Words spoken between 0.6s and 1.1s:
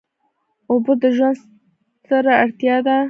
اوبه د